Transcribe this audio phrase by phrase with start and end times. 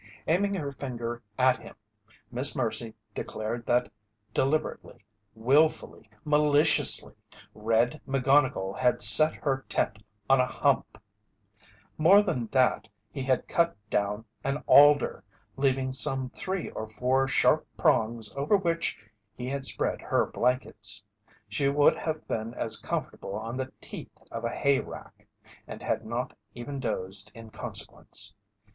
[0.27, 1.75] Aiming her finger at him,
[2.31, 3.91] Miss Mercy declared that
[4.33, 4.97] deliberately,
[5.35, 7.13] wilfully, maliciously,
[7.53, 10.97] "Red" McGonnigle had set her tent on a hump.
[11.99, 15.23] More than that, he had cut down an alder,
[15.55, 18.97] leaving some three or four sharp prongs over which
[19.35, 21.03] he had spread her blankets.
[21.47, 25.27] She would have been as comfortable on the teeth of a hay rake,
[25.67, 28.33] and had not even dozed in consequence.